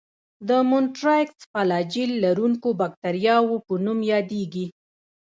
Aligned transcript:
د 0.47 0.49
مونټرایکس 0.69 1.39
فلاجیل 1.51 2.11
لرونکو 2.25 2.69
باکتریاوو 2.79 3.55
په 3.67 3.73
نوم 3.85 3.99
یادیږي. 4.13 4.65